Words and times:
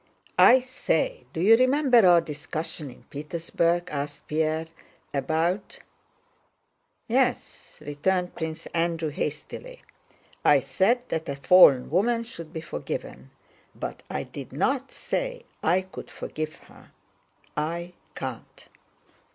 "I 0.39 0.57
say, 0.57 1.27
do 1.31 1.39
you 1.39 1.55
remember 1.55 2.03
our 2.07 2.21
discussion 2.21 2.89
in 2.89 3.03
Petersburg?" 3.11 3.87
asked 3.91 4.25
Pierre, 4.27 4.65
"about..." 5.13 5.77
"Yes," 7.07 7.83
returned 7.85 8.33
Prince 8.33 8.65
Andrew 8.73 9.09
hastily. 9.09 9.83
"I 10.43 10.59
said 10.59 11.07
that 11.09 11.29
a 11.29 11.35
fallen 11.35 11.91
woman 11.91 12.23
should 12.23 12.51
be 12.51 12.61
forgiven, 12.61 13.29
but 13.75 14.01
I 14.09 14.23
didn't 14.23 14.89
say 14.89 15.45
I 15.61 15.81
could 15.81 16.09
forgive 16.09 16.55
her. 16.55 16.93
I 17.55 17.93
can't." 18.15 18.69